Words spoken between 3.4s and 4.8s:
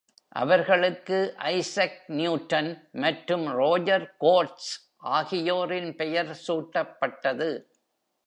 Roger quotes